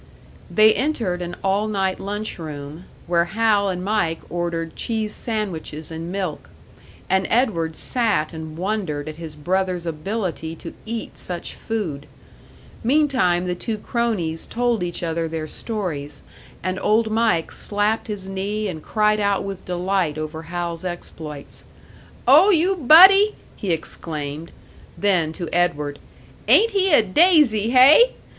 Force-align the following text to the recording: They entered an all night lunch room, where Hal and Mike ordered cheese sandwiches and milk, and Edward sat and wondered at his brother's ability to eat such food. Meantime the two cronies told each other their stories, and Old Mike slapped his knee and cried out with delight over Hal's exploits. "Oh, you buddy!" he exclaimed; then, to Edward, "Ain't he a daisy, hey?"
They 0.49 0.73
entered 0.73 1.21
an 1.21 1.35
all 1.43 1.67
night 1.67 1.99
lunch 1.99 2.39
room, 2.39 2.85
where 3.05 3.25
Hal 3.25 3.69
and 3.69 3.83
Mike 3.85 4.21
ordered 4.31 4.75
cheese 4.75 5.13
sandwiches 5.13 5.91
and 5.91 6.11
milk, 6.11 6.49
and 7.07 7.27
Edward 7.29 7.75
sat 7.75 8.33
and 8.33 8.57
wondered 8.57 9.07
at 9.07 9.17
his 9.17 9.35
brother's 9.35 9.85
ability 9.85 10.55
to 10.55 10.73
eat 10.87 11.19
such 11.19 11.53
food. 11.53 12.07
Meantime 12.83 13.45
the 13.45 13.53
two 13.53 13.77
cronies 13.77 14.47
told 14.47 14.81
each 14.81 15.03
other 15.03 15.27
their 15.27 15.45
stories, 15.45 16.23
and 16.63 16.79
Old 16.81 17.11
Mike 17.11 17.51
slapped 17.51 18.07
his 18.07 18.27
knee 18.27 18.67
and 18.67 18.81
cried 18.81 19.19
out 19.19 19.43
with 19.43 19.65
delight 19.65 20.17
over 20.17 20.41
Hal's 20.41 20.83
exploits. 20.83 21.63
"Oh, 22.27 22.49
you 22.49 22.75
buddy!" 22.75 23.35
he 23.55 23.69
exclaimed; 23.69 24.51
then, 24.97 25.31
to 25.33 25.47
Edward, 25.53 25.99
"Ain't 26.47 26.71
he 26.71 26.91
a 26.91 27.03
daisy, 27.03 27.69
hey?" 27.69 28.13